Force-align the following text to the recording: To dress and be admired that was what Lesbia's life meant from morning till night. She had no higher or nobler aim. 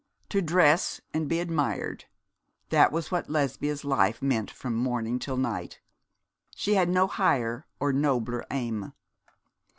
To 0.29 0.41
dress 0.41 0.99
and 1.13 1.29
be 1.29 1.39
admired 1.39 2.05
that 2.69 2.91
was 2.91 3.11
what 3.11 3.29
Lesbia's 3.29 3.85
life 3.85 4.19
meant 4.19 4.49
from 4.49 4.73
morning 4.73 5.19
till 5.19 5.37
night. 5.37 5.79
She 6.55 6.73
had 6.73 6.89
no 6.89 7.05
higher 7.05 7.67
or 7.79 7.93
nobler 7.93 8.43
aim. 8.49 8.93